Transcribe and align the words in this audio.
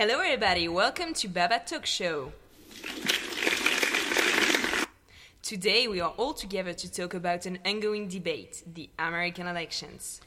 Hello, 0.00 0.18
everybody. 0.18 0.66
Welcome 0.66 1.12
to 1.12 1.28
Baba 1.28 1.60
Talk 1.66 1.84
Show. 1.84 2.32
Today, 5.42 5.88
we 5.88 6.00
are 6.00 6.14
all 6.16 6.32
together 6.32 6.72
to 6.72 6.90
talk 6.90 7.12
about 7.12 7.44
an 7.44 7.58
ongoing 7.66 8.08
debate 8.08 8.62
the 8.66 8.88
American 8.98 9.46
elections. 9.46 10.22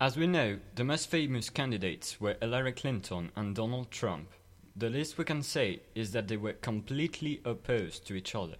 As 0.00 0.16
we 0.16 0.26
know, 0.26 0.56
the 0.76 0.84
most 0.84 1.10
famous 1.10 1.50
candidates 1.50 2.18
were 2.18 2.38
Hillary 2.40 2.72
Clinton 2.72 3.30
and 3.36 3.54
Donald 3.54 3.90
Trump. 3.90 4.30
The 4.74 4.88
least 4.88 5.18
we 5.18 5.26
can 5.26 5.42
say 5.42 5.82
is 5.94 6.12
that 6.12 6.26
they 6.26 6.38
were 6.38 6.54
completely 6.54 7.42
opposed 7.44 8.06
to 8.06 8.14
each 8.14 8.34
other. 8.34 8.56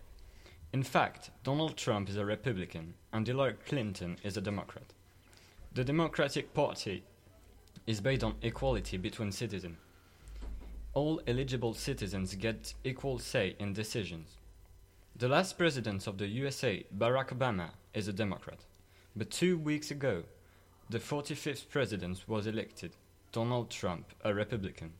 In 0.74 0.82
fact, 0.82 1.30
Donald 1.44 1.78
Trump 1.78 2.10
is 2.10 2.18
a 2.18 2.26
Republican 2.26 2.92
and 3.14 3.26
Hillary 3.26 3.54
Clinton 3.64 4.18
is 4.22 4.36
a 4.36 4.42
Democrat. 4.42 4.92
The 5.72 5.84
Democratic 5.84 6.52
Party 6.52 7.04
is 7.86 8.02
based 8.02 8.22
on 8.22 8.34
equality 8.42 8.98
between 8.98 9.32
citizens. 9.32 9.78
All 10.94 11.20
eligible 11.26 11.74
citizens 11.74 12.34
get 12.34 12.74
equal 12.82 13.18
say 13.18 13.54
in 13.58 13.72
decisions. 13.72 14.36
The 15.16 15.28
last 15.28 15.58
president 15.58 16.06
of 16.06 16.18
the 16.18 16.26
USA, 16.26 16.84
Barack 16.96 17.28
Obama, 17.28 17.70
is 17.92 18.08
a 18.08 18.12
Democrat. 18.12 18.60
But 19.16 19.30
two 19.30 19.58
weeks 19.58 19.90
ago, 19.90 20.22
the 20.90 20.98
45th 20.98 21.68
president 21.68 22.28
was 22.28 22.46
elected, 22.46 22.92
Donald 23.32 23.70
Trump, 23.70 24.06
a 24.24 24.32
Republican. 24.32 24.92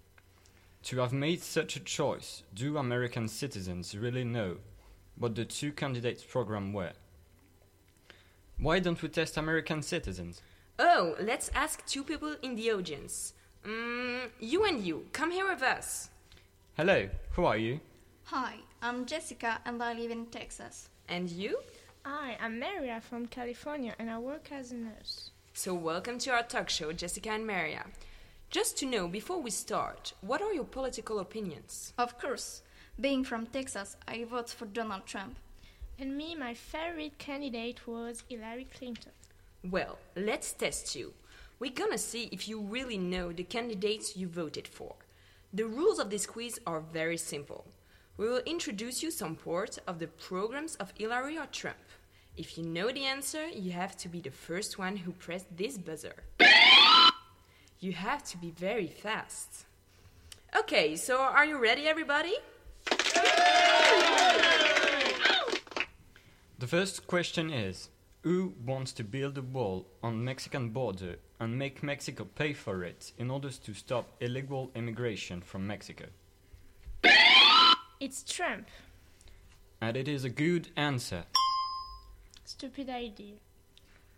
To 0.84 0.98
have 0.98 1.12
made 1.12 1.42
such 1.42 1.76
a 1.76 1.80
choice, 1.80 2.42
do 2.54 2.78
American 2.78 3.28
citizens 3.28 3.96
really 3.96 4.24
know 4.24 4.58
what 5.16 5.34
the 5.34 5.44
two 5.44 5.72
candidates' 5.72 6.22
program 6.22 6.72
were? 6.72 6.92
Why 8.58 8.78
don't 8.78 9.00
we 9.00 9.08
test 9.08 9.36
American 9.36 9.82
citizens? 9.82 10.42
Oh, 10.78 11.14
let's 11.20 11.50
ask 11.54 11.84
two 11.86 12.04
people 12.04 12.36
in 12.42 12.54
the 12.54 12.70
audience. 12.72 13.34
Mm, 13.64 14.30
you 14.40 14.64
and 14.64 14.84
you, 14.84 15.06
come 15.12 15.30
here 15.30 15.48
with 15.48 15.62
us. 15.62 16.10
Hello, 16.76 17.08
who 17.32 17.44
are 17.44 17.56
you? 17.56 17.80
Hi, 18.24 18.56
I'm 18.80 19.04
Jessica 19.04 19.60
and 19.64 19.82
I 19.82 19.94
live 19.94 20.10
in 20.10 20.26
Texas. 20.26 20.88
And 21.08 21.28
you? 21.30 21.58
Hi, 22.04 22.36
I'm 22.40 22.60
Maria 22.60 23.00
from 23.00 23.26
California 23.26 23.94
and 23.98 24.10
I 24.10 24.18
work 24.18 24.52
as 24.52 24.70
a 24.70 24.76
nurse. 24.76 25.30
So, 25.54 25.74
welcome 25.74 26.18
to 26.20 26.30
our 26.30 26.44
talk 26.44 26.68
show, 26.70 26.92
Jessica 26.92 27.30
and 27.30 27.46
Maria. 27.46 27.84
Just 28.50 28.78
to 28.78 28.86
know, 28.86 29.08
before 29.08 29.42
we 29.42 29.50
start, 29.50 30.12
what 30.20 30.40
are 30.40 30.52
your 30.52 30.64
political 30.64 31.18
opinions? 31.18 31.92
Of 31.98 32.18
course, 32.18 32.62
being 33.00 33.24
from 33.24 33.46
Texas, 33.46 33.96
I 34.06 34.24
vote 34.24 34.50
for 34.50 34.66
Donald 34.66 35.06
Trump. 35.06 35.36
And 35.98 36.16
me, 36.16 36.36
my 36.36 36.54
favorite 36.54 37.18
candidate 37.18 37.86
was 37.86 38.22
Hillary 38.28 38.68
Clinton. 38.72 39.12
Well, 39.68 39.98
let's 40.14 40.52
test 40.52 40.94
you. 40.94 41.12
We're 41.60 41.72
gonna 41.72 41.98
see 41.98 42.28
if 42.30 42.46
you 42.46 42.60
really 42.60 42.98
know 42.98 43.32
the 43.32 43.42
candidates 43.42 44.16
you 44.16 44.28
voted 44.28 44.68
for. 44.68 44.94
The 45.52 45.66
rules 45.66 45.98
of 45.98 46.08
this 46.08 46.24
quiz 46.24 46.60
are 46.64 46.80
very 46.80 47.16
simple. 47.16 47.66
We 48.16 48.28
will 48.28 48.42
introduce 48.46 49.02
you 49.02 49.10
some 49.10 49.34
parts 49.34 49.78
of 49.78 49.98
the 49.98 50.06
programs 50.06 50.76
of 50.76 50.92
Hillary 50.96 51.36
or 51.36 51.46
Trump. 51.46 51.78
If 52.36 52.56
you 52.56 52.64
know 52.64 52.92
the 52.92 53.04
answer, 53.04 53.48
you 53.48 53.72
have 53.72 53.96
to 53.96 54.08
be 54.08 54.20
the 54.20 54.30
first 54.30 54.78
one 54.78 54.98
who 54.98 55.10
pressed 55.10 55.56
this 55.56 55.76
buzzer. 55.78 56.22
You 57.80 57.92
have 57.92 58.22
to 58.30 58.36
be 58.36 58.50
very 58.50 58.86
fast. 58.86 59.64
Okay, 60.56 60.94
so 60.94 61.18
are 61.18 61.44
you 61.44 61.58
ready, 61.58 61.88
everybody? 61.88 62.34
The 66.58 66.66
first 66.66 67.08
question 67.08 67.50
is 67.50 67.88
Who 68.28 68.52
wants 68.66 68.92
to 68.92 69.04
build 69.04 69.38
a 69.38 69.42
wall 69.42 69.86
on 70.02 70.22
Mexican 70.22 70.68
border 70.68 71.16
and 71.40 71.58
make 71.58 71.82
Mexico 71.82 72.26
pay 72.26 72.52
for 72.52 72.84
it 72.84 73.12
in 73.16 73.30
order 73.30 73.48
to 73.48 73.72
stop 73.72 74.06
illegal 74.20 74.70
immigration 74.74 75.40
from 75.40 75.66
Mexico? 75.66 76.04
It's 77.98 78.22
Trump. 78.22 78.68
And 79.80 79.96
it 79.96 80.08
is 80.08 80.24
a 80.24 80.28
good 80.28 80.68
answer. 80.76 81.24
Stupid 82.44 82.90
idea. 82.90 83.36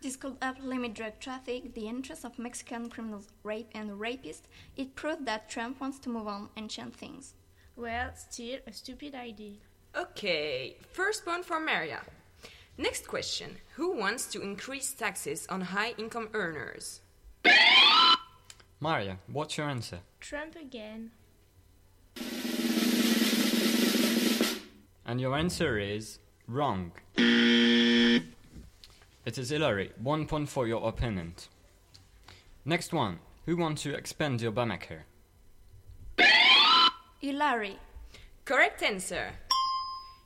This 0.01 0.17
could 0.17 0.35
help 0.41 0.57
limit 0.61 0.93
drug 0.93 1.17
traffic, 1.21 1.73
the 1.73 1.87
interests 1.87 2.25
of 2.25 2.37
Mexican 2.37 2.89
criminals, 2.89 3.29
rape 3.43 3.69
and 3.73 3.91
rapists. 3.91 4.49
It 4.75 4.93
proved 4.93 5.25
that 5.25 5.49
Trump 5.49 5.79
wants 5.79 5.99
to 5.99 6.09
move 6.09 6.27
on 6.27 6.49
and 6.57 6.69
change 6.69 6.95
things. 6.95 7.33
Well, 7.77 8.11
still 8.15 8.59
a 8.67 8.73
stupid 8.73 9.15
idea. 9.15 9.55
Okay, 9.95 10.75
first 10.91 11.23
point 11.23 11.45
for 11.45 11.61
Maria. 11.61 12.01
Next 12.81 13.07
question 13.07 13.57
Who 13.75 13.95
wants 13.95 14.25
to 14.33 14.41
increase 14.41 14.91
taxes 14.91 15.45
on 15.49 15.61
high 15.61 15.93
income 15.99 16.29
earners? 16.33 17.01
Maria, 18.79 19.19
what's 19.27 19.55
your 19.55 19.69
answer? 19.69 19.99
Trump 20.19 20.55
again. 20.55 21.11
And 25.05 25.21
your 25.21 25.37
answer 25.37 25.77
is 25.77 26.17
wrong. 26.47 26.91
It 27.17 28.23
is 29.37 29.51
Hillary, 29.51 29.91
one 30.01 30.25
point 30.25 30.49
for 30.49 30.65
your 30.65 30.87
opponent. 30.87 31.49
Next 32.65 32.93
one. 32.93 33.19
Who 33.45 33.57
wants 33.57 33.83
to 33.83 33.93
expand 33.93 34.39
the 34.39 34.51
Obamacare? 34.51 35.03
Hillary. 37.19 37.77
Correct 38.43 38.81
answer. 38.81 39.33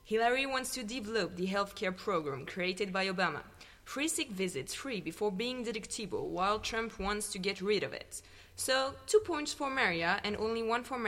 Hillary 0.06 0.46
wants 0.46 0.72
to 0.76 0.84
develop 0.84 1.36
the 1.36 1.48
healthcare 1.48 1.96
program 1.96 2.46
created 2.46 2.94
by 2.94 3.08
Obama. 3.08 3.42
Free 3.86 4.08
sick 4.08 4.30
visits 4.30 4.74
free 4.74 5.02
before 5.02 5.32
being 5.32 5.66
deductible, 5.66 6.28
while 6.28 6.60
Trump 6.60 7.00
wants 7.00 7.32
to 7.32 7.40
get 7.40 7.60
rid 7.60 7.82
of 7.82 7.92
it. 7.92 8.22
So, 8.56 8.94
two 9.08 9.20
points 9.20 9.52
for 9.52 9.70
Maria 9.70 10.22
and 10.24 10.38
only 10.38 10.62
one 10.62 10.84
for. 10.84 11.00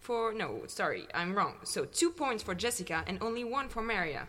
For 0.00 0.32
no, 0.32 0.62
sorry, 0.66 1.06
I'm 1.12 1.34
wrong. 1.34 1.56
So 1.64 1.84
two 1.84 2.10
points 2.10 2.42
for 2.42 2.54
Jessica 2.54 3.04
and 3.06 3.18
only 3.20 3.44
one 3.44 3.68
for 3.68 3.82
Maria. 3.82 4.26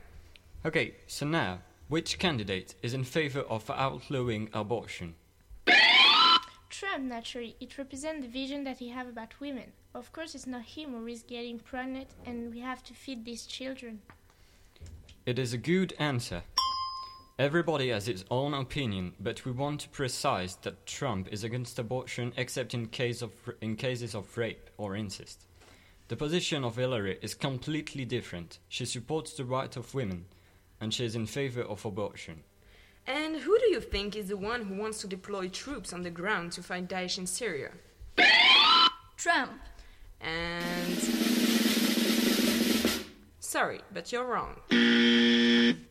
Okay, 0.65 0.95
so 1.07 1.25
now, 1.25 1.59
which 1.87 2.19
candidate 2.19 2.75
is 2.83 2.93
in 2.93 3.05
favor 3.05 3.41
of 3.41 3.69
outlawing 3.69 4.49
abortion? 4.51 5.15
Trump, 6.79 7.03
naturally, 7.03 7.57
it 7.59 7.77
represents 7.77 8.21
the 8.21 8.31
vision 8.31 8.63
that 8.63 8.77
he 8.77 8.87
have 8.87 9.09
about 9.09 9.37
women. 9.41 9.73
Of 9.93 10.13
course, 10.13 10.33
it's 10.33 10.47
not 10.47 10.61
him 10.61 10.93
who 10.93 11.07
is 11.07 11.23
getting 11.23 11.59
pregnant, 11.59 12.07
and 12.25 12.53
we 12.53 12.61
have 12.61 12.85
to 12.85 12.93
feed 12.93 13.25
these 13.25 13.45
children. 13.45 13.99
It 15.25 15.37
is 15.37 15.51
a 15.51 15.57
good 15.57 15.93
answer. 15.99 16.41
Everybody 17.37 17.89
has 17.89 18.05
his 18.05 18.23
own 18.31 18.53
opinion, 18.53 19.11
but 19.19 19.43
we 19.43 19.51
want 19.51 19.81
to 19.81 19.89
precise 19.89 20.55
that 20.55 20.85
Trump 20.85 21.27
is 21.33 21.43
against 21.43 21.77
abortion 21.79 22.31
except 22.37 22.73
in, 22.73 22.85
case 22.85 23.21
of, 23.21 23.31
in 23.59 23.75
cases 23.75 24.15
of 24.15 24.37
rape 24.37 24.69
or 24.77 24.95
incest. 24.95 25.47
The 26.07 26.15
position 26.15 26.63
of 26.63 26.77
Hillary 26.77 27.19
is 27.21 27.33
completely 27.35 28.05
different. 28.05 28.59
She 28.69 28.85
supports 28.85 29.33
the 29.33 29.43
right 29.43 29.75
of 29.75 29.93
women, 29.93 30.27
and 30.79 30.93
she 30.93 31.03
is 31.03 31.17
in 31.17 31.25
favor 31.25 31.61
of 31.61 31.83
abortion. 31.83 32.43
And 33.07 33.37
who 33.37 33.57
do 33.59 33.65
you 33.71 33.81
think 33.81 34.15
is 34.15 34.27
the 34.27 34.37
one 34.37 34.65
who 34.65 34.75
wants 34.75 35.01
to 35.01 35.07
deploy 35.07 35.49
troops 35.49 35.93
on 35.93 36.03
the 36.03 36.09
ground 36.09 36.51
to 36.53 36.63
fight 36.63 36.87
Daesh 36.87 37.17
in 37.17 37.25
Syria? 37.27 37.71
Trump. 39.17 39.51
And. 40.21 40.97
Sorry, 43.39 43.81
but 43.93 44.11
you're 44.11 44.25
wrong. 44.25 44.57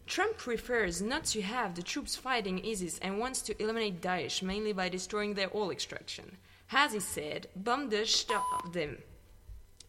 Trump 0.07 0.39
prefers 0.39 1.03
not 1.03 1.25
to 1.25 1.43
have 1.43 1.75
the 1.75 1.83
troops 1.83 2.15
fighting 2.15 2.65
ISIS 2.65 2.99
and 3.01 3.19
wants 3.19 3.43
to 3.43 3.63
eliminate 3.63 4.01
Daesh 4.01 4.43
mainly 4.43 4.73
by 4.73 4.89
destroying 4.89 5.35
their 5.35 5.51
oil 5.55 5.71
extraction. 5.71 6.37
As 6.71 6.93
he 6.93 7.01
said, 7.01 7.49
bomb 7.57 7.89
the 7.89 8.05
shit 8.05 8.31
out 8.31 8.65
of 8.65 8.73
them. 8.73 8.99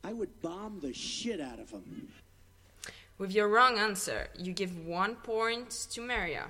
I 0.04 0.14
would 0.14 0.42
bomb 0.42 0.80
the 0.80 0.94
shit 0.94 1.40
out 1.40 1.60
of 1.60 1.72
them. 1.72 2.08
With 3.18 3.34
your 3.34 3.50
wrong 3.50 3.78
answer, 3.78 4.30
you 4.38 4.54
give 4.54 4.86
one 4.86 5.16
point 5.16 5.70
to 5.92 6.02
Maria. 6.02 6.48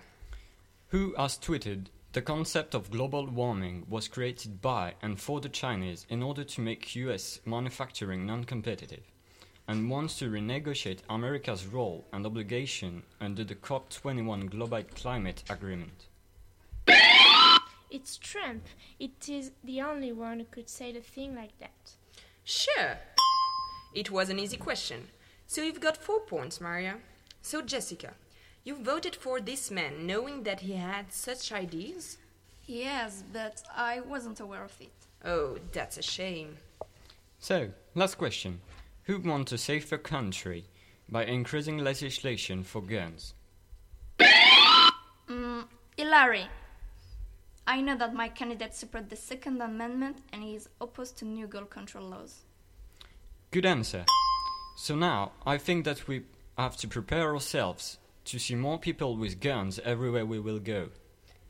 Who 0.89 1.13
has 1.17 1.37
tweeted 1.37 1.85
the 2.13 2.21
concept 2.23 2.73
of 2.73 2.89
global 2.89 3.27
warming 3.27 3.85
was 3.87 4.07
created 4.07 4.59
by 4.59 4.95
and 5.03 5.21
for 5.21 5.39
the 5.39 5.47
Chinese 5.47 6.07
in 6.09 6.23
order 6.23 6.43
to 6.43 6.61
make 6.61 6.95
US 6.95 7.39
manufacturing 7.45 8.25
non 8.25 8.43
competitive, 8.43 9.03
and 9.67 9.87
wants 9.87 10.17
to 10.17 10.31
renegotiate 10.31 11.01
America's 11.07 11.67
role 11.67 12.07
and 12.11 12.25
obligation 12.25 13.03
under 13.21 13.43
the 13.43 13.53
COP21 13.53 14.49
Global 14.49 14.81
Climate 14.95 15.43
Agreement. 15.47 16.07
It's 17.91 18.17
Trump. 18.17 18.65
It 18.99 19.29
is 19.29 19.51
the 19.63 19.81
only 19.81 20.11
one 20.11 20.39
who 20.39 20.45
could 20.45 20.69
say 20.69 20.91
the 20.91 21.01
thing 21.01 21.35
like 21.35 21.55
that. 21.59 21.91
Sure. 22.43 22.97
It 23.93 24.09
was 24.09 24.29
an 24.29 24.39
easy 24.39 24.57
question. 24.57 25.09
So 25.45 25.61
you've 25.61 25.81
got 25.81 25.97
four 25.97 26.21
points, 26.21 26.59
Maria. 26.59 26.97
So, 27.43 27.61
Jessica, 27.61 28.15
you 28.69 28.75
voted 28.75 29.15
for 29.15 29.41
this 29.41 29.71
man 29.71 30.05
knowing 30.05 30.43
that 30.43 30.59
he 30.59 30.73
had 30.73 31.11
such 31.11 31.51
ideas? 31.51 32.19
Yes, 32.67 33.23
but 33.33 33.63
I 33.75 34.01
wasn't 34.01 34.39
aware 34.39 34.63
of 34.63 34.79
it. 34.79 34.93
Oh, 35.25 35.57
that's 35.73 35.97
a 35.97 36.03
shame. 36.03 36.57
So, 37.39 37.69
last 37.95 38.19
question. 38.19 38.61
Who 39.05 39.17
wants 39.21 39.49
to 39.49 39.57
save 39.57 39.81
a 39.81 39.87
safer 39.87 39.97
country 39.97 40.65
by 41.09 41.25
increasing 41.25 41.79
legislation 41.79 42.63
for 42.63 42.83
guns? 42.83 43.33
Mm, 45.27 45.65
Hillary. 45.97 46.47
I 47.65 47.81
know 47.81 47.97
that 47.97 48.13
my 48.13 48.29
candidate 48.29 48.75
supports 48.75 49.09
the 49.09 49.15
Second 49.15 49.61
Amendment 49.63 50.17
and 50.31 50.43
he 50.43 50.55
is 50.55 50.69
opposed 50.79 51.17
to 51.17 51.25
new 51.25 51.47
gun 51.47 51.65
control 51.65 52.09
laws. 52.09 52.43
Good 53.49 53.65
answer. 53.65 54.05
So 54.77 54.95
now, 54.95 55.31
I 55.43 55.57
think 55.57 55.85
that 55.85 56.07
we 56.07 56.21
have 56.55 56.77
to 56.77 56.87
prepare 56.87 57.33
ourselves 57.33 57.97
to 58.29 58.39
see 58.39 58.55
more 58.55 58.77
people 58.77 59.17
with 59.17 59.39
guns 59.39 59.79
everywhere 59.83 60.25
we 60.25 60.39
will 60.39 60.59
go. 60.59 60.89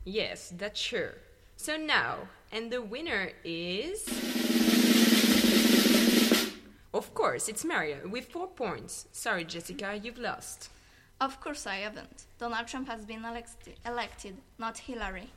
Yes, 0.06 0.54
that's 0.58 0.80
sure. 0.80 1.16
So 1.58 1.76
now, 1.76 2.30
and 2.54 2.72
the 2.72 2.82
winner 2.82 3.32
is. 3.44 4.08
Of 6.94 7.14
course, 7.14 7.50
it's 7.50 7.66
Maria 7.66 8.00
with 8.06 8.32
four 8.32 8.48
points. 8.48 9.08
Sorry, 9.12 9.44
Jessica, 9.44 10.00
you've 10.02 10.18
lost. 10.18 10.70
Of 11.20 11.42
course 11.42 11.68
I 11.68 11.76
haven't. 11.76 12.26
Donald 12.40 12.68
Trump 12.68 12.88
has 12.88 13.06
been 13.06 13.24
electi- 13.24 13.76
elected, 13.86 14.38
not 14.58 14.78
Hillary. 14.78 15.30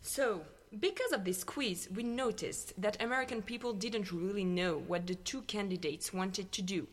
So, 0.00 0.42
because 0.78 1.12
of 1.12 1.24
this 1.24 1.42
quiz, 1.42 1.88
we 1.92 2.04
noticed 2.04 2.80
that 2.80 3.02
American 3.02 3.42
people 3.42 3.72
didn't 3.72 4.12
really 4.12 4.44
know 4.44 4.78
what 4.78 5.08
the 5.08 5.16
two 5.16 5.42
candidates 5.42 6.12
wanted 6.12 6.52
to 6.52 6.62
do. 6.62 6.86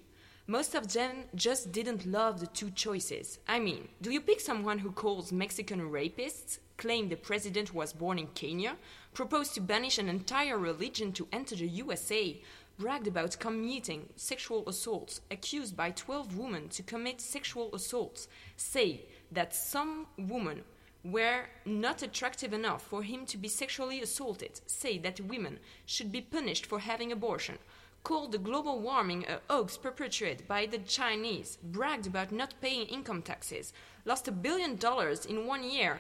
Most 0.48 0.76
of 0.76 0.94
them 0.94 1.24
just 1.34 1.72
didn't 1.72 2.06
love 2.06 2.40
the 2.40 2.46
two 2.46 2.70
choices. 2.70 3.40
I 3.48 3.58
mean, 3.58 3.88
do 4.00 4.12
you 4.12 4.22
pick 4.22 4.40
someone 4.40 4.78
who 4.78 4.92
calls 4.92 5.32
Mexican 5.32 5.82
rapists, 5.90 6.60
claim 6.78 7.10
the 7.10 7.16
president 7.16 7.74
was 7.74 7.94
born 7.94 8.20
in 8.20 8.28
Kenya, 8.28 8.76
proposed 9.16 9.56
to 9.56 9.62
banish 9.62 9.98
an 9.98 10.08
entire 10.08 10.60
religion 10.60 11.14
to 11.14 11.28
enter 11.34 11.56
the 11.56 11.68
USA, 11.68 12.40
bragged 12.78 13.08
about 13.08 13.40
committing 13.40 14.10
sexual 14.18 14.70
assaults, 14.70 15.22
accused 15.32 15.76
by 15.76 15.90
12 15.90 16.38
women 16.38 16.70
to 16.70 16.84
commit 16.84 17.22
sexual 17.22 17.74
assaults, 17.74 18.28
say 18.56 19.02
that 19.32 19.56
some 19.56 20.06
women 20.16 20.64
were 21.04 21.46
not 21.66 22.04
attractive 22.04 22.54
enough 22.54 22.84
for 22.84 23.02
him 23.02 23.26
to 23.26 23.38
be 23.38 23.48
sexually 23.48 24.00
assaulted, 24.00 24.62
say 24.68 25.00
that 25.00 25.22
women 25.22 25.60
should 25.88 26.12
be 26.12 26.22
punished 26.22 26.68
for 26.68 26.80
having 26.80 27.12
abortion, 27.12 27.58
called 28.06 28.32
the 28.32 28.38
global 28.38 28.80
warming 28.80 29.26
a 29.26 29.42
hoax 29.52 29.76
perpetrated 29.78 30.48
by 30.48 30.68
the 30.68 30.78
Chinese, 30.78 31.58
bragged 31.62 32.06
about 32.06 32.32
not 32.32 32.54
paying 32.62 32.86
income 32.86 33.24
taxes, 33.24 33.74
lost 34.06 34.28
a 34.28 34.32
billion 34.32 34.76
dollars 34.76 35.26
in 35.26 35.48
one 35.48 35.64
year, 35.64 36.00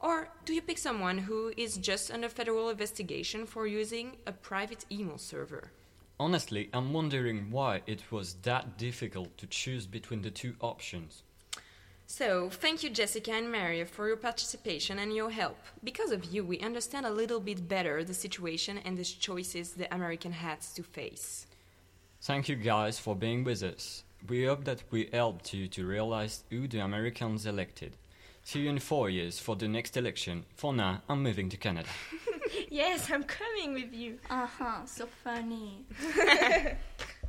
or 0.00 0.28
do 0.44 0.52
you 0.52 0.60
pick 0.60 0.76
someone 0.76 1.18
who 1.18 1.52
is 1.56 1.78
just 1.78 2.10
under 2.10 2.28
federal 2.28 2.68
investigation 2.68 3.46
for 3.46 3.66
using 3.66 4.16
a 4.26 4.32
private 4.32 4.84
email 4.90 5.18
server? 5.18 5.70
Honestly, 6.18 6.68
I'm 6.72 6.92
wondering 6.92 7.50
why 7.52 7.82
it 7.86 8.02
was 8.10 8.34
that 8.42 8.76
difficult 8.76 9.38
to 9.38 9.46
choose 9.46 9.86
between 9.86 10.22
the 10.22 10.30
two 10.30 10.56
options. 10.60 11.22
So, 12.08 12.48
thank 12.50 12.82
you, 12.82 12.90
Jessica 12.90 13.32
and 13.32 13.50
Maria, 13.50 13.84
for 13.84 14.06
your 14.06 14.16
participation 14.16 15.00
and 15.00 15.14
your 15.14 15.30
help. 15.30 15.58
Because 15.82 16.12
of 16.12 16.24
you, 16.26 16.44
we 16.44 16.60
understand 16.60 17.04
a 17.04 17.10
little 17.10 17.40
bit 17.40 17.68
better 17.68 18.04
the 18.04 18.14
situation 18.14 18.78
and 18.84 18.96
the 18.96 19.04
choices 19.04 19.72
the 19.72 19.92
American 19.92 20.32
had 20.32 20.60
to 20.60 20.82
face. 20.82 21.46
Thank 22.22 22.48
you 22.48 22.56
guys 22.56 22.98
for 22.98 23.16
being 23.16 23.42
with 23.44 23.62
us. 23.62 24.04
We 24.28 24.44
hope 24.44 24.64
that 24.64 24.84
we 24.90 25.08
helped 25.12 25.52
you 25.52 25.66
to 25.68 25.86
realize 25.86 26.44
who 26.50 26.68
the 26.68 26.78
Americans 26.78 27.44
elected. 27.44 27.96
See 28.44 28.60
you 28.60 28.70
in 28.70 28.78
four 28.78 29.10
years 29.10 29.40
for 29.40 29.56
the 29.56 29.66
next 29.66 29.96
election. 29.96 30.44
For 30.54 30.72
now, 30.72 31.02
I'm 31.08 31.22
moving 31.22 31.48
to 31.50 31.56
Canada. 31.56 31.88
Yes, 32.70 33.10
I'm 33.10 33.24
coming 33.24 33.74
with 33.74 33.92
you. 33.92 34.18
Uh 34.30 34.46
huh, 34.46 34.84
so 34.84 35.06
funny. 35.24 35.84